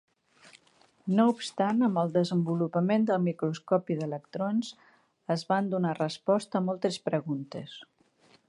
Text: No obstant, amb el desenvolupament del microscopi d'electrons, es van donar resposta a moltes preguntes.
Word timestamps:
No 1.19 1.25
obstant, 1.33 1.83
amb 1.87 1.99
el 2.03 2.09
desenvolupament 2.15 3.05
del 3.11 3.21
microscopi 3.27 3.99
d'electrons, 4.01 4.73
es 5.37 5.47
van 5.53 5.73
donar 5.75 5.95
resposta 6.03 6.61
a 6.63 6.67
moltes 6.71 7.03
preguntes. 7.13 7.79